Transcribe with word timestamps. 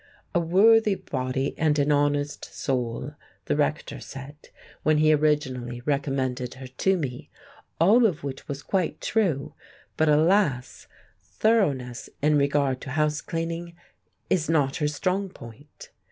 "A 0.33 0.39
worthy 0.39 0.95
body 0.95 1.53
and 1.59 1.77
an 1.77 1.91
honest 1.91 2.45
soul," 2.45 3.13
the 3.45 3.55
Rector 3.55 3.99
said, 3.99 4.49
when 4.81 4.97
he 4.97 5.13
originally 5.13 5.81
recommended 5.81 6.55
her 6.55 6.65
to 6.65 6.97
me, 6.97 7.29
all 7.79 8.07
of 8.07 8.23
which 8.23 8.47
was 8.47 8.63
quite 8.63 8.99
true; 8.99 9.53
but, 9.97 10.09
alas, 10.09 10.87
thoroughness 11.21 12.09
in 12.19 12.35
regard 12.35 12.81
to 12.81 12.89
house 12.89 13.21
cleaning 13.21 13.75
is 14.27 14.49
not 14.49 14.77
her 14.77 14.87
strong 14.87 15.29
point. 15.29 15.91